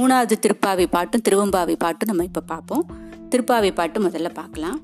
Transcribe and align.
மூணாவது 0.00 0.34
திருப்பாவை 0.46 0.86
பாட்டும் 0.90 1.24
திருவம்பாவை 1.28 1.76
பாட்டும் 1.78 2.08
நம்ம 2.08 2.24
இப்போ 2.24 2.40
பார்ப்போம். 2.40 2.84
திருப்பாவை 3.30 3.74
பாட்டு 3.74 3.98
முதல்ல 4.02 4.30
பார்க்கலாம். 4.34 4.78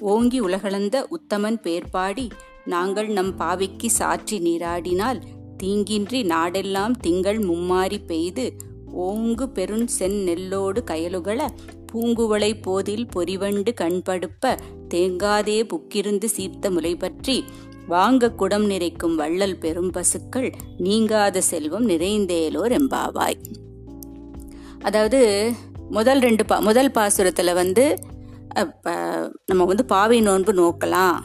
ஓங்கி 0.00 0.38
உலகளந்த 0.38 0.96
உத்தமன் 1.10 1.58
பேர்பாடி 1.64 2.26
நாங்கள் 2.64 3.08
நம் 3.08 3.32
பாவிக்கு 3.38 3.88
சாற்றி 3.98 4.38
நீராடினால் 4.38 5.20
தீங்கின்றி 5.62 6.20
நாடெல்லாம் 6.24 6.94
திங்கள் 7.00 7.38
மும்மாறி 7.38 7.98
பெய்து 8.06 8.44
ஓங்கு 8.96 9.46
பெருஞ் 9.46 9.88
செந் 9.98 10.18
நெல்லோடு 10.28 10.80
கயலுகள 10.90 11.48
பூங்குவளை 11.92 12.62
போதில் 12.62 13.06
பொறிவண்டு 13.06 13.72
கண்படுப்ப 13.80 14.54
தேங்காதே 14.94 15.58
புக்கிருந்து 15.64 16.24
சீர்த்த 16.24 16.70
முலை 16.70 16.96
பற்றி 16.96 17.44
வாங்க 17.88 18.30
குடம் 18.30 18.66
நிறைக்கும் 18.66 19.14
வள்ளல் 19.14 19.58
பெரும் 19.58 19.90
பசுக்கள் 19.90 20.48
நீங்காத 20.78 21.40
செல்வம் 21.40 21.86
நிறைந்தேலோர் 21.88 22.74
எம்பாவாய் 22.78 23.38
அதாவது 24.82 25.20
முதல் 25.90 26.18
ரெண்டு 26.18 26.44
பா 26.44 26.56
முதல் 26.58 26.90
பாசுரத்தில் 26.90 27.52
வந்து 27.54 27.84
நம்ம 29.44 29.64
வந்து 29.64 29.84
பாவை 29.84 30.18
நோன்பு 30.20 30.52
நோக்கலாம். 30.60 31.16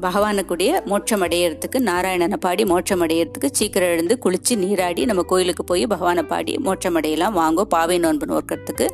பகவானுக்குடைய 0.00 0.70
மோட்சம் 0.84 1.22
அடையிறதுக்கு 1.22 1.78
நாராயணனை 1.88 2.36
பாடி 2.36 2.64
மோட்சம் 2.64 3.02
அடையறதுக்கு 3.04 3.48
சீக்கிரம் 3.52 3.88
எழுந்து 3.88 4.14
குளிச்சு 4.24 4.54
நீராடி 4.56 5.04
நம்ம 5.04 5.22
கோயிலுக்கு 5.22 5.64
போய் 5.64 5.84
பகவானை 5.86 6.22
பாடி 6.22 6.54
மோட்சம் 6.66 6.94
அடையலாம். 6.94 7.36
வாங்கோ 7.36 7.64
பாவை 7.74 7.98
நோன்பு 7.98 8.26
நோக்கிறதுக்கு. 8.32 8.88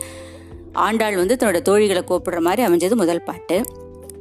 ஆண்டாள் 0.87 1.17
வந்து 1.17 1.37
தன்னோட 1.41 1.61
தோழிகளை 1.69 2.03
கூப்பிடுற 2.11 2.41
மாதிரி 2.41 2.63
அமைஞ்சது 2.69 2.97
முதல் 3.03 3.27
பாட்டு. 3.29 3.57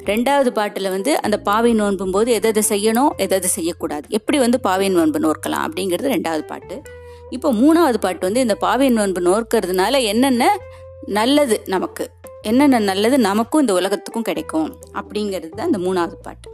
ரெண்டாவது 0.06 0.48
பாட்டில் 0.48 0.90
வந்து 0.90 1.22
அந்த 1.22 1.38
பாவை 1.38 1.74
நோன்பும் 1.74 2.12
போது 2.12 2.32
எதை 2.32 2.52
எதை 2.54 2.64
செய்யணும் 2.70 3.10
எதை 3.18 3.40
செய்யக்கூடாது. 3.40 4.06
எப்படி 4.10 4.38
வந்து 4.38 4.60
பாவை 4.60 4.90
நோன்பு 4.90 5.20
நோக்கலாம் 5.20 5.66
அப்படிங்கிறது 5.68 6.08
ரெண்டாவது 6.16 6.42
பாட்டு. 6.42 6.82
இப்போ 7.30 7.54
மூணாவது 7.54 7.98
பாட்டு 7.98 8.20
வந்து 8.20 8.40
இந்த 8.40 8.56
பாவை 8.56 8.90
நோன்பு 8.90 9.22
நோக்கிறதுனால 9.22 10.04
என்னென்ன 10.04 10.58
நல்லது 11.06 11.62
நமக்கு? 11.66 12.10
என்னென்ன 12.42 12.80
நல்லது 12.80 13.18
நமக்கும் 13.18 13.62
இந்த 13.62 13.74
உலகத்துக்கும் 13.74 14.24
கிடைக்கும்? 14.24 14.76
அப்படிங்கிறது 14.94 15.50
தான் 15.50 15.74
இந்த 15.74 15.78
மூணாவது 15.78 16.16
பாட்டு. 16.22 16.50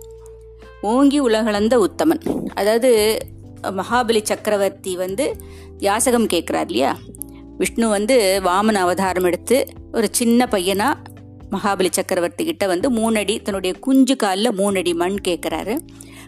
ஓங்கி 0.81 1.19
உலகளந்த 1.19 1.77
உத்தமன். 1.79 2.23
அதாவது 2.53 3.17
மகாபலி 3.61 4.21
சக்கரவர்த்தி 4.21 4.95
வந்து 4.95 5.35
யாசகம் 5.77 6.27
கேட்குறார் 6.27 6.65
இல்லையா? 6.65 6.97
விஷ்ணு 7.57 7.89
வந்து 7.89 8.41
வாமன 8.45 8.73
அவதாரம் 8.73 9.23
எடுத்து 9.23 9.67
ஒரு 9.91 10.07
சின்ன 10.11 10.47
பையனாக 10.47 11.06
மகாபலி 11.51 11.89
சக்கரவர்த்தி 11.91 12.43
கிட்ட 12.45 12.67
வந்து 12.67 12.87
மூணடி 12.91 13.41
தன்னுடைய 13.41 13.73
குஞ்சு 13.79 14.15
காலில் 14.15 14.51
மூணடி 14.51 14.93
மண் 14.93 15.17
கேட்குறாரு 15.27 15.75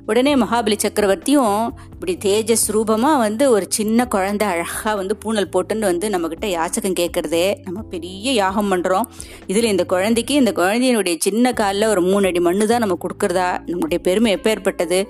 உடனே 0.05 0.35
மகாபலி 0.35 0.75
சக்கரவர்த்தியும் 0.83 1.69
இப்படி 1.93 2.13
தேஜஸ் 2.25 2.65
ரூபமாக 2.67 3.17
வந்து 3.17 3.51
ஒரு 3.51 3.65
சின்ன 3.69 4.05
குழந்தை 4.07 4.47
அழகாக 4.47 4.95
வந்து 4.95 5.15
பூனல் 5.23 5.49
போட்டுன்னு 5.53 5.89
வந்து 5.91 6.09
நம்மக்கிட்ட 6.09 6.47
யாச்சகம் 6.49 6.97
கேட்குறதே 6.99 7.43
நம்ம 7.63 7.81
பெரிய 7.81 8.31
யாகம் 8.31 8.71
பண்ணுறோம் 8.71 9.07
இதில் 9.47 9.71
இந்த 9.73 9.85
குழந்தைக்கு 9.85 10.33
இந்த 10.33 10.51
குழந்தையினுடைய 10.51 11.15
சின்ன 11.19 11.53
காலில் 11.53 11.87
ஒரு 11.87 12.01
மூணடி 12.01 12.39
மண்ணு 12.39 12.67
தான் 12.67 12.83
நம்ம 12.85 12.97
கொடுக்குறதா 13.05 13.49
நம்முடைய 13.65 13.99
பெருமை 14.03 14.31
எப்பேற்பட்டது. 14.35 15.01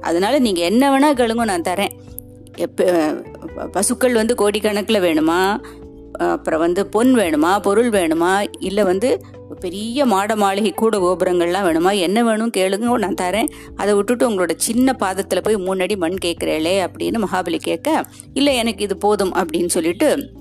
அதனால 0.00 0.38
நீங்கள் 0.38 0.64
என்ன 0.64 0.90
வேணால் 0.92 1.18
கேளுங்க 1.20 1.44
நான் 1.52 1.68
தரேன். 1.70 1.94
எப்ப 2.56 2.88
பசுக்கள் 3.72 4.12
வந்து 4.12 4.34
கோடிக்கணக்கில் 4.34 5.04
வேணுமா? 5.06 5.40
அப்புறம் 6.18 6.60
வந்து 6.60 6.86
பொன் 6.86 7.14
வேணுமா 7.14 7.60
பொருள் 7.60 7.90
வேணுமா 7.90 8.46
இல்லை 8.60 8.84
வந்து 8.84 9.24
பெரிய 9.60 10.06
மாட 10.06 10.36
மாளிகை 10.36 10.72
கூட 10.72 10.98
கோபுரங்கள்லாம் 10.98 11.66
வேணுமா 11.66 11.98
என்ன 11.98 12.24
வேணும் 12.24 12.50
கேளுங்க 12.56 12.98
நான் 12.98 13.14
தரேன். 13.14 13.48
அதை 13.76 13.94
விட்டுட்டு 13.94 14.30
உங்களோட 14.30 14.50
சின்ன 14.56 14.92
பாதத்தில் 14.92 15.42
போய் 15.42 15.56
மூணடி 15.56 15.96
மண் 15.96 16.16
கேட்குறேளே 16.24 16.86
அப்படின்னு 16.86 17.22
மகாபலி 17.22 17.58
கேட்க 17.58 18.04
இல்லை 18.32 18.56
எனக்கு 18.56 18.84
இது 18.84 18.96
போதும் 18.96 19.34
அப்படின்னு 19.34 19.68
சொல்லிட்டு 19.68 20.32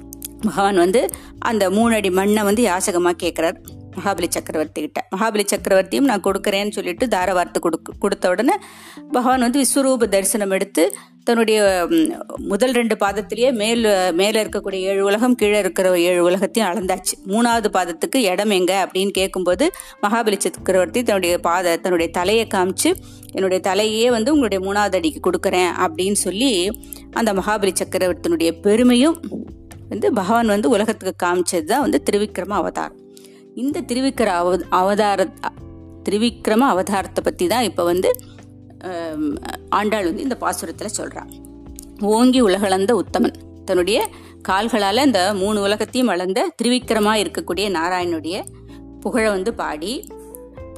பகவான் 0.42 0.76
வந்து 0.76 1.10
அந்த 1.40 1.70
மூணடி 1.70 2.12
மண்ணை 2.12 2.44
வந்து 2.44 2.64
யாசகமாக 2.64 3.16
கேட்குறார் 3.24 3.56
மகாபலி 3.98 4.28
சக்கரவர்த்தி 4.30 4.82
கிட்ட 4.82 5.08
மகாபலி 5.16 5.46
சக்கரவர்த்தியும் 5.54 6.06
நான் 6.06 6.24
கொடுக்குறேன்னு 6.24 6.70
சொல்லிட்டு 6.70 7.08
தார 7.08 7.34
வார்த்தை 7.34 7.62
கொடுக்கு 7.62 7.94
கொடுத்த 8.00 8.30
உடனே 8.30 8.56
பகவான் 9.12 9.40
வந்து 9.40 9.60
விஸ்வரூப 9.60 10.08
தரிசனம் 10.08 10.52
எடுத்து 10.52 10.94
தன்னுடைய 11.24 11.88
முதல் 12.38 12.74
ரெண்டு 12.74 12.98
பாதத்திலேயே 12.98 13.52
மேல் 13.52 14.12
மேலே 14.12 14.44
இருக்கக்கூடிய 14.44 14.80
ஏழு 14.80 15.04
உலகம் 15.06 15.36
கீழே 15.36 15.60
இருக்கிற 15.60 16.00
ஏழு 16.00 16.24
உலகத்தையும் 16.24 16.70
அளந்தாச்சு. 16.70 17.14
மூணாவது 17.28 17.70
பாதத்துக்கு 17.70 18.16
இடம் 18.16 18.50
எங்க 18.50 18.88
அப்படின்னு 18.88 19.12
கேட்கும்போது 19.12 19.72
மகாபலி 20.02 20.38
சக்கரவர்த்தி 20.38 21.04
தன்னுடைய 21.04 21.38
பாத 21.38 21.78
தன்னுடைய 21.78 22.12
தலையை 22.12 22.48
காமிச்சு 22.48 22.92
என்னுடைய 23.32 23.62
தலையே 23.70 24.10
வந்து 24.10 24.34
உங்களுடைய 24.34 24.62
மூணாவது 24.68 24.96
அடிக்கு 24.96 25.22
கொடுக்குறேன் 25.30 25.72
அப்படின்னு 25.86 26.14
சொல்லி 26.14 26.52
அந்த 27.14 27.34
மகாபலி 27.34 27.74
சக்கரவர்த்தியினுடைய 27.84 28.52
பெருமையும் 28.62 29.18
வந்து 29.90 30.14
பகவான் 30.14 30.48
வந்து 30.48 30.70
உலகத்துக்கு 30.70 31.26
காமிச்சது 31.26 31.64
தான் 31.64 31.82
வந்து 31.82 32.02
திருவிக்ரம 32.12 32.50
அவதாரம். 32.50 33.00
இந்த 33.62 33.84
திருவிக்கிர 33.90 34.30
அவ 34.42 34.52
அவதார 34.80 35.26
திருவிக்ரம 36.06 36.68
அவதாரத்தை 36.74 37.22
பற்றி 37.26 37.46
தான் 37.52 37.66
இப்போ 37.70 37.84
வந்து 37.90 38.10
ஆண்டாள் 39.80 40.08
வந்து 40.10 40.26
இந்த 40.28 40.38
பாசுரத்தில் 40.44 40.96
சொல்கிறான் 41.00 41.30
ஓங்கி 42.16 42.40
உலகளந்த 42.48 42.92
உத்தமன். 43.02 43.36
தன்னுடைய 43.68 44.00
கால்களால் 44.48 45.06
இந்த 45.08 45.22
மூணு 45.42 45.60
உலகத்தையும் 45.66 46.12
வளர்ந்த 46.14 46.40
திருவிக்கிரமாக 46.60 47.22
இருக்கக்கூடிய 47.24 47.66
நாராயணனுடைய 47.78 48.38
புகழை 49.04 49.30
வந்து 49.36 49.52
பாடி 49.62 49.94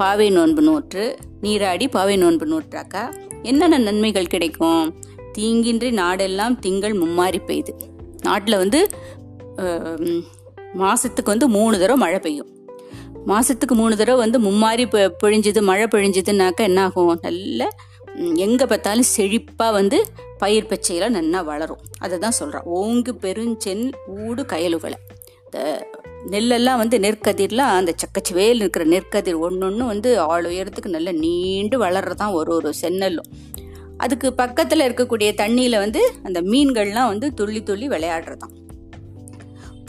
பாவை 0.01 0.27
நோன்பு 0.37 0.61
நூற்று 0.67 1.03
நீராடி 1.43 1.85
பாவை 1.95 2.15
நோன்பு 2.23 2.45
நூற்றாக்கா? 2.51 3.03
என்னென்ன 3.49 3.79
நன்மைகள் 3.87 4.33
கிடைக்கும்? 4.33 4.85
தீங்கின்றி 5.37 5.89
நாடெல்லாம் 6.01 6.57
திங்கள் 6.65 6.95
மும்மாரி 7.01 7.39
பெய்யுது 7.49 7.73
நாட்டில் 8.27 8.61
வந்து 8.63 8.81
மாதத்துக்கு 10.81 11.33
வந்து 11.33 11.47
மூணு 11.55 11.75
தடவை 11.81 11.99
மழை 12.03 12.19
பெய்யும். 12.25 12.49
மாசத்துக்கு 13.27 13.75
மூணு 13.75 13.97
தடவை 13.97 14.29
வந்து 14.29 14.39
மும்மாரி 14.49 15.11
பொழிஞ்சுது 15.23 15.61
மழை 15.61 15.85
பொழிஞ்சுதுனாக்கா 15.85 16.63
என்ன 16.69 16.83
ஆகும் 16.83 17.19
நல்ல 17.21 17.67
எங்கே 18.15 18.41
எங்க 18.41 18.65
பார்த்தாலும் 18.65 19.11
செழிப்பா 19.17 19.71
வந்து 19.71 20.05
பயிர் 20.37 20.67
பச்சையெல்லாம் 20.69 21.09
நல்லா 21.09 21.41
வளரும். 21.41 21.81
அதை 21.99 22.17
தான் 22.17 22.37
சொல்றான். 22.39 22.67
ஓங்கு 22.75 23.11
பெருஞ்சென் 23.21 23.91
ஊடு 24.15 24.43
கயலுகளை. 24.53 24.99
இந்த 25.45 25.87
நெல்லெல்லாம் 26.31 26.77
வந்து 26.77 26.97
நெற்கதிர்லாம் 26.97 27.73
அந்த 27.79 27.93
சக்கச்சுவேல் 28.03 28.55
இருக்கிற 28.55 28.85
நெற்கதிர் 28.85 29.41
ஒன்னொன்னு 29.47 29.85
வந்து 29.85 30.19
ஆள் 30.19 30.45
உயரத்துக்கு 30.45 30.85
நல்ல 30.85 31.11
நீண்டு 31.11 31.79
வளர்றதான் 31.79 32.31
ஒரு 32.31 32.55
ஒரு 32.55 32.73
செந்நெல்லும். 32.81 33.29
அதுக்கு 33.97 34.33
பக்கத்துல 34.37 34.87
இருக்கக்கூடிய 34.87 35.31
தண்ணியில 35.41 35.77
வந்து 35.77 36.13
அந்த 36.23 36.41
மீன்கள்லாம் 36.41 37.07
வந்து 37.07 37.33
துள்ளி 37.33 37.63
துள்ளி 37.63 37.87
விளையாடுறதான். 37.87 38.55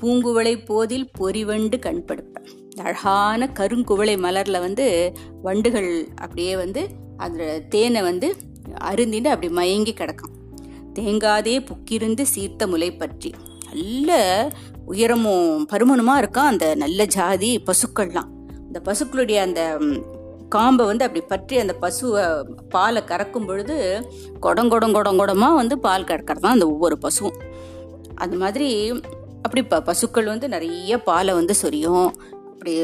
பூங்குவளை 0.02 0.64
போதில் 0.64 1.10
பொறிவண்டு 1.18 1.78
கண்படுப்பேன். 1.78 2.48
அழகான 2.84 3.46
கருங்குவளை 3.58 4.14
மலரில் 4.24 4.64
வந்து 4.64 4.86
வண்டுகள் 5.42 5.90
அப்படியே 6.14 6.56
வந்து 6.56 6.82
அதில் 7.16 7.68
தேனை 7.68 8.00
வந்து 8.02 8.28
அருந்திட்டு 8.90 9.28
அப்படி 9.34 9.48
மயங்கி 9.58 9.92
கிடக்கும். 9.92 10.34
தேங்காதே 10.96 11.54
புக்கிருந்து 11.68 12.24
சீர்த்த 12.32 12.66
முலை 12.66 12.90
பற்றி. 12.92 13.30
நல்ல 13.68 14.18
உயரமும் 14.92 15.66
பருமனுமாக 15.72 16.22
இருக்கும் 16.22 16.50
அந்த 16.52 16.66
நல்ல 16.74 17.06
ஜாதி 17.16 17.50
பசுக்கள்லாம். 17.68 18.30
அந்த 18.66 18.78
பசுக்களுடைய 18.88 19.40
அந்த 19.46 19.62
காம்பை 20.48 20.84
வந்து 20.86 21.04
அப்படி 21.04 21.24
பற்றி 21.26 21.54
அந்த 21.58 21.74
பசுவை 21.82 22.24
பாலை 22.74 23.02
கறக்கும் 23.02 23.46
பொழுது 23.46 23.76
குடம் 24.40 24.70
குடம் 24.70 25.44
வந்து 25.60 25.76
பால் 25.78 26.08
கறக்கிறது 26.10 26.44
தான் 26.46 26.56
அந்த 26.58 26.68
ஒவ்வொரு 26.68 26.98
பசுவும். 26.98 27.38
அது 28.14 28.36
மாதிரி 28.36 28.68
அப்படி 29.42 29.62
ப 29.62 29.80
பசுக்கள் 29.80 30.32
வந்து 30.32 30.46
நிறைய 30.48 30.94
பாலை 31.08 31.32
வந்து 31.34 31.54
சொரியும். 31.54 32.08
அப்படி 32.56 32.74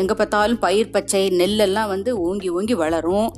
எங்கே 0.00 0.14
பார்த்தாலும் 0.18 0.60
பயிர் 0.66 0.92
பச்சை 0.92 1.24
நெல்லெல்லாம் 1.40 1.90
வந்து 1.94 2.10
ஓங்கி 2.26 2.48
ஓங்கி 2.58 2.74
வளரும். 2.82 3.30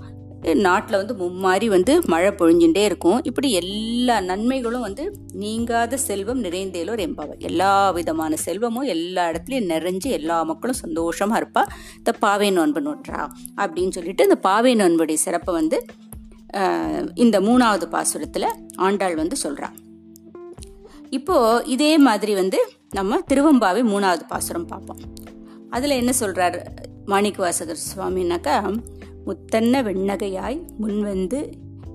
நாட்டில் 0.64 0.98
வந்து 1.00 1.14
மும்மாறி 1.20 1.66
வந்து 1.74 1.92
மழை 2.12 2.30
பொழிஞ்சுட்டே 2.40 2.82
இருக்கும். 2.88 3.18
இப்படி 3.28 3.48
எல்லா 3.60 4.16
நன்மைகளும் 4.28 4.84
வந்து 4.86 5.04
நீங்காத 5.42 5.98
செல்வம் 6.06 6.40
நிறைந்தேலோர் 6.46 7.02
எம்பாவை 7.06 7.34
எல்லா 7.48 7.70
விதமான 7.98 8.36
செல்வமும் 8.44 8.88
எல்லா 8.94 9.24
இடத்துலையும் 9.30 9.70
நிறைஞ்சு 9.72 10.10
எல்லா 10.18 10.36
மக்களும் 10.50 10.80
சந்தோஷமாக 10.82 11.40
இருப்பா. 11.42 11.64
இந்த 12.00 12.12
பாவை 12.24 12.50
நோன்பு 12.58 12.82
நோற்றா 12.86 13.22
அப்படின்னு 13.62 13.96
சொல்லிட்டு 13.98 14.28
இந்த 14.28 14.38
பாவை 14.48 14.74
நோன்புடைய 14.82 15.20
சிறப்பை 15.26 15.54
வந்து 15.60 15.80
இந்த 17.24 17.36
மூணாவது 17.48 17.88
பாசுரத்தில் 17.96 18.48
ஆண்டாள் 18.88 19.20
வந்து 19.22 19.38
சொல்கிறான் 19.44 19.76
இப்போ 21.18 21.36
இதே 21.76 21.92
மாதிரி 22.06 22.32
வந்து 22.42 22.60
நம்ம 22.98 23.18
திருவம்பாவை 23.30 23.84
மூணாவது 23.92 24.24
பாசுரம் 24.32 24.70
பார்ப்போம். 24.70 25.02
அதில் 25.74 25.98
என்ன 25.98 26.12
சொல்கிறார் 26.12 26.58
மாணிக்க 27.06 27.38
வாசகர் 27.42 27.84
சுவாமினாக்கா 27.84 28.56
முத்தன்ன 29.26 29.82
வெண்ணகையாய் 29.82 30.58
முன்வந்து 30.80 31.40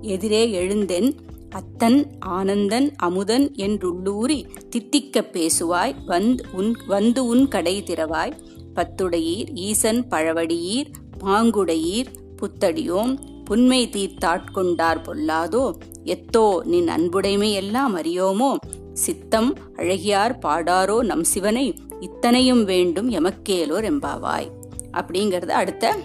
எதிரே 0.08 0.44
எழுந்தென் 0.52 1.10
அத்தன் 1.56 2.00
ஆனந்தன் 2.30 2.88
அமுதன் 2.98 3.46
என்றுள்ளூரி 3.58 4.40
தித்திக்க 4.70 5.24
பேசுவாய் 5.32 5.96
வந்து 6.06 6.44
உன் 6.52 6.72
வந்து 6.88 7.22
உன் 7.26 7.46
கடை 7.48 7.76
திறவாய் 7.84 8.36
பத்துடையீர் 8.76 9.52
ஈசன் 9.60 10.02
பழவடியீர் 10.10 10.92
பாங்குடையீர் 11.24 12.12
புத்தடியோம் 12.42 13.14
புன்மை 13.46 13.82
தீர்த்தாட்கொண்டார் 13.90 15.02
பொல்லாதோ 15.02 15.66
எத்தோ 16.06 16.46
நின் 16.66 16.90
அன்புடைமை 16.90 17.50
எல்லாம் 17.54 17.96
அறியோமோ 17.96 18.52
சித்தம் 19.00 19.50
அழகியார் 19.76 20.36
பாடாரோ 20.40 20.98
நம் 21.04 21.24
சிவனை 21.24 21.66
இத்தனையும் 22.00 22.64
வேண்டும் 22.64 23.10
எமக்கேலோர் 23.10 23.88
எம்பாவாய் 23.92 24.50
அப்படிங்கிறது 24.98 25.50
அடுத்த 25.62 25.96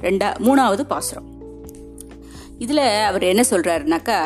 ரெண்டா 0.00 0.28
மூணாவது 0.46 0.82
பாசுரம். 0.82 1.28
இதில் 2.58 2.84
அவர் 3.10 3.22
என்ன 3.22 3.42
சொல்கிறாருனாக்கா 3.50 4.18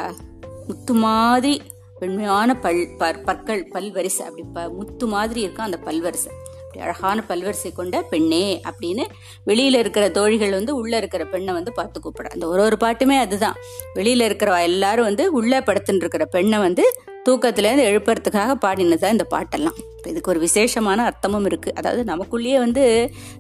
முத்து 0.67 0.95
மாதிரி 0.95 1.63
வெண்மையான 2.01 2.51
பல் 2.61 2.83
பற் 2.99 3.25
பற்கள் 3.25 3.63
பல்வரிசை 3.73 4.23
அப்படி 4.29 4.45
ப 4.53 4.69
முத்து 4.69 5.07
மாதிரி 5.07 5.41
இருக்கும் 5.41 5.65
அந்த 5.65 5.79
பல்வரிசை. 5.85 6.31
அப்படி 6.65 6.85
அழகான 6.85 7.25
பல்வரிசை 7.29 7.71
கொண்ட 7.75 8.03
பெண்ணே 8.03 8.61
அப்படின்னு 8.71 9.05
வெளியில் 9.45 9.75
இருக்கிற 9.75 10.09
தோழிகள் 10.09 10.51
வந்து 10.51 10.77
உள்ளே 10.77 10.97
இருக்கிற 10.97 11.25
பெண்ணை 11.27 11.53
வந்து 11.55 11.73
பார்த்து 11.73 12.01
கூப்பிட 12.01 12.29
அந்த 12.33 12.47
ஒரு 12.47 12.63
ஒரு 12.63 12.77
பாட்டுமே 12.81 13.17
அதுதான். 13.19 13.57
வெளியில் 13.95 14.21
இருக்கிற 14.21 14.63
எல்லாரும் 14.63 15.05
வந்து 15.05 15.33
உள்ளே 15.33 15.59
படுத்துட்டு 15.59 16.03
இருக்கிற 16.05 16.27
பெண்ணை 16.27 16.59
வந்து 16.59 16.85
தூக்கத்துலேருந்து 17.27 17.87
எழுப்புறதுக்காக 17.91 18.51
பாடினது 18.65 19.01
தான் 19.03 19.15
இந்த 19.17 19.25
பாட்டெல்லாம். 19.33 19.79
இப்போ 19.97 20.09
இதுக்கு 20.13 20.31
ஒரு 20.33 20.41
விசேஷமான 20.45 20.99
அர்த்தமும் 21.09 21.47
இருக்குது 21.51 21.75
அதாவது 21.79 22.03
நமக்குள்ளேயே 22.11 22.59
வந்து 22.63 22.83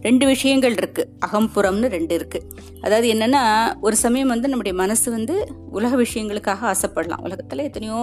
ரெண்டு 0.06 0.24
விஷயங்கள் 0.30 0.74
இருக்குது 0.80 1.08
அகம்புறம்னு 1.26 1.88
ரெண்டு 1.94 2.14
இருக்குது 2.18 2.44
அதாவது 2.84 3.06
என்னென்னா 3.14 3.42
ஒரு 3.86 3.96
சமயம் 4.02 4.32
வந்து 4.34 4.50
நம்முடைய 4.52 4.74
மனசு 4.82 5.06
வந்து 5.16 5.36
உலக 5.78 5.92
விஷயங்களுக்காக 6.02 6.66
ஆசைப்படலாம். 6.72 7.22
உலகத்தில் 7.28 7.64
எத்தனையோ 7.68 8.02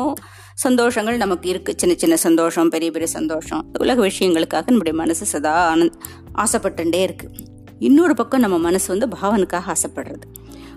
சந்தோஷங்கள் 0.65 1.21
நமக்கு 1.25 1.47
இருக்குது 1.53 1.79
சின்ன 1.83 1.95
சின்ன 2.03 2.17
சந்தோஷம் 2.25 2.73
பெரிய 2.75 2.91
பெரிய 2.97 3.09
சந்தோஷம். 3.17 3.63
உலக 3.85 3.99
விஷயங்களுக்காக 4.09 4.67
நம்முடைய 4.73 4.97
மனசு 5.03 5.27
சதா 5.35 5.55
ஆனந்த் 5.73 5.99
ஆசைப்பட்டுட்டே 6.45 7.03
இருக்குது 7.09 7.45
இன்னொரு 7.87 8.13
பக்கம் 8.19 8.45
நம்ம 8.47 8.57
மனசு 8.69 8.87
வந்து 8.93 9.07
பாவனுக்காக 9.17 9.73
ஆசைப்படுறது. 9.75 10.27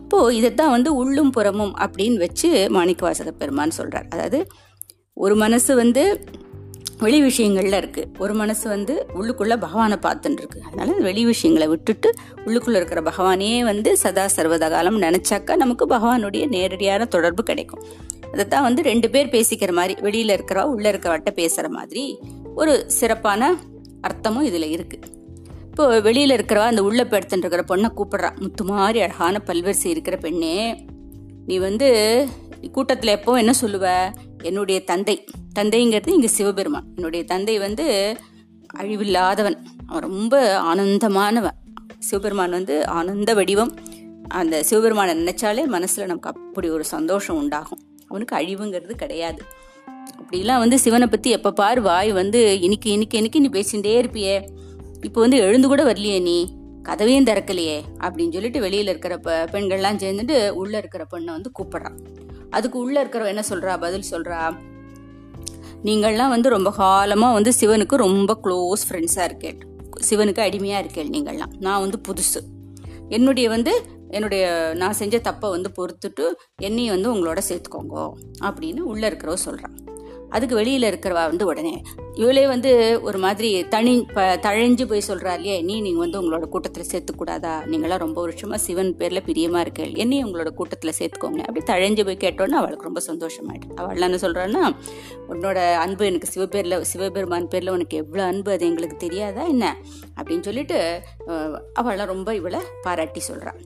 இப்போது 0.02 0.34
இதைத்தான் 0.38 0.72
வந்து 0.74 0.90
உள்ளும் 1.00 1.30
புறமும் 1.34 1.74
அப்படின்னு 1.84 2.18
வச்சு 2.22 2.48
மாணிக்கவாசக 2.76 3.32
பெருமான்னு 3.40 3.76
சொல்கிறார் 3.76 4.08
அதாவது 4.14 4.38
ஒரு 5.22 5.34
மனசு 5.36 5.72
வந்து 5.80 6.02
வெளி 6.98 7.18
விஷயங்கள்ல 7.22 7.76
இருக்கு. 7.82 8.02
ஒரு 8.18 8.34
மனசு 8.34 8.68
வந்து 8.68 8.94
உள்ளுக்குள்ள 9.14 9.54
பகவானை 9.64 9.96
பார்த்துட்டு 10.02 10.38
இருக்கு. 10.40 10.58
அதனால 10.66 10.92
வெளி 11.06 11.22
விஷயங்களை 11.24 11.68
விட்டுட்டு 11.68 12.08
உள்ளுக்குள்ள 12.46 12.76
இருக்கிற 12.78 13.00
பகவானே 13.00 13.50
வந்து 13.60 13.90
சதா 13.96 14.24
சர்வத 14.36 14.68
காலம் 14.70 15.02
நினைச்சாக்கா 15.02 15.56
நமக்கு 15.56 15.86
பகவானுடைய 15.86 16.44
நேரடியான 16.48 17.04
தொடர்பு 17.04 17.42
கிடைக்கும். 17.42 17.82
அதைத்தான் 18.32 18.62
வந்து 18.62 18.82
ரெண்டு 18.82 19.10
பேர் 19.10 19.34
பேசிக்கிற 19.36 19.72
மாதிரி 19.72 19.94
வெளியில 20.06 20.32
இருக்கிறவா 20.36 20.64
உள்ள 20.74 20.86
இருக்கிறவட்ட 20.92 21.30
பேசுற 21.40 21.68
மாதிரி 21.68 22.04
ஒரு 22.54 22.74
சிறப்பான 22.90 23.52
அர்த்தமும் 24.08 24.48
இதுல 24.50 24.68
இருக்கு. 24.76 24.98
இப்போ 25.70 25.84
வெளியில 26.00 26.34
இருக்கிறவா 26.38 26.68
அந்த 26.72 26.82
உள்ள 26.82 27.02
படுத்துட்டு 27.04 27.44
இருக்கிற 27.44 27.64
பொண்ணை 27.68 27.90
கூப்பிடுறா. 27.90 28.30
முத்து 28.38 28.64
மாதிரி 28.64 29.00
அழகான 29.00 29.42
பல்வரிசை 29.46 29.90
இருக்கிற 29.94 30.16
பெண்ணே 30.16 30.56
நீ 31.46 31.58
வந்து 31.58 31.88
கூட்டத்தில் 32.72 33.16
எப்போ 33.18 33.34
என்ன 33.34 33.52
சொல்லுவ? 33.60 33.86
என்னுடைய 34.42 34.84
தந்தை. 34.84 35.24
தந்தைங்கிறது 35.58 36.08
இங்கே 36.08 36.26
சிவபெருமான். 36.26 36.84
என்னுடைய 36.94 37.24
தந்தை 37.24 37.58
வந்து 37.58 38.16
அழிவில்லாதவன். 38.76 39.62
அவன் 39.86 40.02
ரொம்ப 40.02 40.62
ஆனந்தமானவன். 40.62 41.58
சிவபெருமான் 41.98 42.50
வந்து 42.50 42.86
ஆனந்த 42.86 43.34
வடிவம். 43.34 43.78
அந்த 44.28 44.62
சிவபெருமானை 44.62 45.24
நினைச்சாலே 45.24 45.66
மனசில் 45.66 46.06
நமக்கு 46.06 46.30
அப்படி 46.30 46.68
ஒரு 46.68 46.84
சந்தோஷம் 46.84 47.36
உண்டாகும். 47.36 47.80
அவனுக்கு 48.08 48.36
அழிவுங்கிறது 48.36 48.92
கிடையாது. 48.92 49.42
அப்படிலாம் 50.22 50.58
வந்து 50.58 50.78
சிவனை 50.78 51.06
பற்றி 51.06 51.30
எப்போ 51.30 51.52
பார் 51.52 51.80
வாய் 51.80 52.12
வந்து 52.12 52.60
இன்னைக்கு 52.60 52.90
இன்னைக்கு 52.90 53.16
இன்னைக்கு 53.16 53.40
நீ 53.40 53.48
பேசிகிட்டே 53.48 54.02
இருப்பியே. 54.02 54.48
இப்போ 55.00 55.20
வந்து 55.20 55.36
எழுந்து 55.36 55.68
கூட 55.68 55.84
வரலையே 55.84 56.22
நீ. 56.22 56.58
கதவையும் 56.82 57.24
திறக்கலையே. 57.24 57.80
அப்படின்னு 58.00 58.32
சொல்லிட்டு 58.32 58.60
வெளியில் 58.60 58.86
இருக்கிற 58.86 59.20
பெண்கள்லாம் 59.24 59.96
சேர்ந்துட்டு 59.96 60.50
உள்ளே 60.50 60.78
இருக்கிற 60.78 61.04
பெண்ணை 61.04 61.34
வந்து 61.34 61.50
கூப்பிட்றான். 61.58 61.96
அதுக்கு 62.50 62.78
உள்ள 62.78 63.04
இருக்கிறவ 63.04 63.26
என்ன 63.26 63.42
சொல்றா? 63.48 63.78
பதில் 63.78 64.04
சொல்றா 64.10 64.56
நீங்கள்லாம் 65.84 66.28
வந்து 66.28 66.48
ரொம்ப 66.48 66.70
காலமாக 66.70 67.32
வந்து 67.32 67.52
சிவனுக்கு 67.60 67.94
ரொம்ப 67.96 68.38
க்ளோஸ் 68.44 68.92
ஃப்ரெண்ட்ஸாக 68.92 69.24
இருக்கேன். 69.24 69.58
சிவனுக்கு 70.10 70.40
அடிமையாக 70.40 70.84
இருக்கேன் 70.84 71.10
நீங்கள்லாம். 71.10 71.56
நான் 71.58 71.80
வந்து 71.80 72.00
புதுசு. 72.08 72.40
என்னுடைய 73.08 73.48
வந்து 73.48 73.82
என்னுடைய 74.08 74.72
நான் 74.76 74.92
செஞ்ச 74.92 75.18
தப்பை 75.18 75.50
வந்து 75.50 75.70
பொறுத்துட்டு 75.76 76.32
என்னையும் 76.56 77.00
வந்து 77.00 77.14
உங்களோட 77.14 77.38
சேர்த்துக்கோங்க. 77.48 78.12
அப்படின்னு 78.40 78.80
உள்ளே 78.80 79.08
இருக்கிறவ 79.08 79.34
சொல்கிறான் 79.34 79.74
அதுக்கு 80.30 80.54
வெளியில் 80.54 80.82
இருக்கிறவா 80.82 81.22
வந்து 81.26 81.46
உடனே 81.46 81.82
இவளே 82.14 82.46
வந்து 82.46 83.02
ஒரு 83.02 83.18
மாதிரி 83.18 83.68
தனி 83.68 84.06
ப 84.14 84.22
தழைஞ்சு 84.36 84.84
போய் 84.86 85.02
சொல்கிறா 85.08 85.32
இல்லையே 85.34 85.62
நீ 85.62 85.80
நீங்கள் 85.80 86.08
வந்து 86.08 86.20
உங்களோட 86.22 86.48
கூட்டத்தில் 86.48 86.86
சேர்த்துக்கூடாதா 86.92 87.52
நீங்களாம் 87.70 87.96
ரொம்ப 87.96 88.20
வருஷமாக 88.20 88.58
சிவன் 88.62 88.96
பேரில் 88.96 89.22
பிரியமாக 89.22 89.64
இருக்கேள் 89.66 89.96
என்னையும் 89.96 90.28
உங்களோட 90.28 90.50
கூட்டத்தில் 90.50 90.92
சேர்த்துக்கோங்க. 90.98 91.40
அப்படி 91.40 91.62
தழைஞ்சு 91.72 92.04
போய் 92.04 92.20
கேட்டோன்னே 92.20 92.58
அவளுக்கு 92.60 92.88
ரொம்ப 92.90 93.02
சந்தோஷமாயிட்டு 93.06 93.74
அவள் 93.74 94.00
என்ன 94.00 94.16
சொல்கிறான்னா 94.16 94.62
உன்னோட 95.28 95.74
அன்பு 95.74 96.06
எனக்கு 96.06 96.28
சிவபேரில் 96.34 96.80
சிவபெருமான் 96.80 97.48
பேரில் 97.48 97.70
உனக்கு 97.70 97.96
எவ்வளோ 97.96 98.24
அன்பு 98.24 98.52
அது 98.52 98.66
எங்களுக்கு 98.66 98.96
தெரியாதா 98.96 99.44
என்ன? 99.46 99.76
அப்படின்னு 100.16 100.40
சொல்லிட்டு 100.40 100.78
அவள்லாம் 101.80 102.12
ரொம்ப 102.14 102.34
இவளை 102.34 102.60
பாராட்டி 102.82 103.20
சொல்கிறான் 103.20 103.60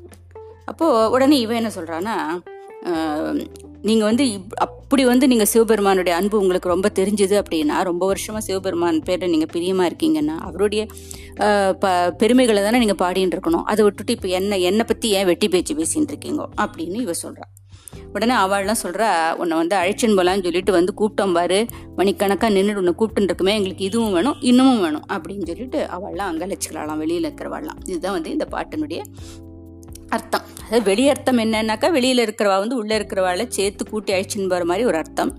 அப்போது 0.64 1.10
உடனே 1.10 1.38
இவன் 1.38 1.56
என்ன 1.56 1.70
சொல்கிறான்னா 1.74 2.16
நீங்கள் 3.88 4.08
வந்து 4.08 4.24
அப்படி 4.66 5.02
வந்து 5.10 5.26
நீங்கள் 5.32 5.50
சிவபெருமானுடைய 5.52 6.12
அன்பு 6.18 6.36
உங்களுக்கு 6.42 6.72
ரொம்ப 6.72 6.88
தெரிஞ்சுது 6.98 7.36
அப்படின்னா 7.40 7.76
ரொம்ப 7.88 8.04
வருஷமாக 8.10 8.42
சிவபெருமான் 8.46 9.00
பேரில் 9.08 9.32
நீங்கள் 9.34 9.52
பிரியமாக 9.54 9.88
இருக்கீங்கன்னா 9.90 10.36
அவருடைய 10.48 10.84
ப 11.82 11.86
பெருமைகளை 12.20 12.60
தானே 12.66 12.80
நீங்கள் 12.82 13.00
பாடின்னு 13.02 13.34
இருக்கணும். 13.36 13.66
அதை 13.72 13.82
விட்டுட்டு 13.86 14.14
இப்போ 14.16 14.28
என்ன 14.38 14.58
என்னை 14.70 14.86
பற்றி 14.90 15.08
ஏன் 15.18 15.28
வெட்டி 15.30 15.48
பேச்சு 15.54 15.74
பேசின்னு 15.80 16.12
இருக்கீங்க 16.14 16.42
அப்படின்னு 16.64 17.04
இவ 17.06 17.14
சொல்கிறா 17.24 17.46
உடனே 18.16 18.34
அவள்லாம் 18.42 18.80
சொல்கிறா 18.82 19.08
உன்னை 19.42 19.54
வந்து 19.60 19.74
அழைச்சின்னு 19.80 20.16
போலான்னு 20.18 20.46
சொல்லிட்டு 20.46 20.72
வந்து 20.76 20.92
கூப்பிட்டோம் 21.00 21.34
பாரு. 21.38 21.58
மணிக்கணக்காக 21.98 22.52
நின்றுட்டு 22.56 22.82
உன்னை 22.82 22.94
கூப்பிட்டு 23.00 23.30
இருக்குமே 23.30 23.54
எங்களுக்கு 23.58 23.86
இதுவும் 23.88 24.14
வேணும் 24.16 24.38
இன்னமும் 24.50 24.82
வேணும் 24.86 25.06
அப்படின்னு 25.14 25.46
சொல்லிட்டு 25.50 25.80
அவள்லாம் 25.96 26.30
அங்கே 26.32 26.46
அழைச்சிக்கலாம் 26.48 27.02
வெளியில் 27.04 27.28
இருக்கிறவாள்லாம் 27.28 27.80
இதுதான் 27.90 28.16
வந்து 28.18 28.34
இந்த 28.36 28.46
பாட்டினுடைய 28.54 29.00
அர்த்தம். 30.16 30.46
அதாவது 30.66 30.86
வெளி 30.90 31.02
அர்த்தம் 31.12 31.40
என்னன்னாக்கா 31.42 31.88
வெளியில் 31.96 32.22
இருக்கிறவா 32.24 32.54
வந்து 32.62 32.76
உள்ளே 32.80 32.94
இருக்கிறவாளை 32.98 33.44
சேர்த்து 33.56 33.82
கூட்டி 33.90 34.10
அழிச்சுன்னு 34.16 34.48
போகிற 34.52 34.64
மாதிரி 34.70 34.84
ஒரு 34.90 34.96
அர்த்தம். 35.00 35.30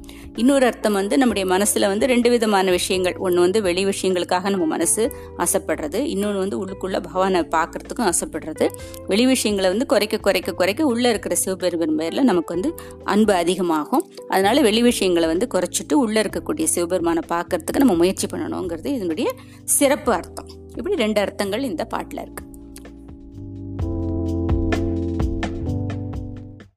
இன்னொரு 0.42 0.66
அர்த்தம் 0.70 0.98
வந்து 1.00 1.16
நம்முடைய 1.22 1.46
மனசில் 1.54 1.88
வந்து 1.92 2.06
ரெண்டு 2.12 2.30
விதமான 2.34 2.72
விஷயங்கள். 2.78 3.16
ஒன்று 3.26 3.40
வந்து 3.46 3.60
வெளி 3.68 3.84
விஷயங்களுக்காக 3.92 4.50
நம்ம 4.54 4.66
மனசு 4.74 5.04
ஆசைப்படுறது. 5.44 6.00
இன்னொன்று 6.14 6.40
வந்து 6.44 6.58
உள்ளுக்குள்ளே 6.62 7.00
பகவானை 7.08 7.42
பார்க்கறதுக்கும் 7.56 8.08
ஆசைப்படுறது. 8.12 8.68
வெளி 9.12 9.26
விஷயங்களை 9.34 9.70
வந்து 9.74 9.88
குறைக்க 9.94 10.20
குறைக்க 10.28 10.56
குறைக்க 10.62 10.84
உள்ளே 10.92 11.10
இருக்கிற 11.16 11.36
சிவபெருமன் 11.44 11.98
பேரில் 12.02 12.28
நமக்கு 12.32 12.54
வந்து 12.56 12.72
அன்பு 13.16 13.36
அதிகமாகும். 13.42 14.06
அதனால் 14.34 14.66
வெளி 14.70 14.84
விஷயங்களை 14.92 15.30
வந்து 15.34 15.48
குறைச்சிட்டு 15.56 15.98
உள்ளே 16.06 16.22
இருக்கக்கூடிய 16.26 16.68
சிவபெருமானை 16.76 17.24
பார்க்கறதுக்கு 17.36 17.84
நம்ம 17.86 17.96
முயற்சி 18.04 18.30
பண்ணணுங்கிறது 18.34 18.92
இதனுடைய 18.98 19.30
சிறப்பு 19.78 20.14
அர்த்தம். 20.20 20.52
இப்படி 20.80 20.98
ரெண்டு 21.06 21.22
அர்த்தங்கள் 21.26 21.70
இந்த 21.72 21.86
பாட்டில் 21.96 22.24
இருக்குது 22.26 22.45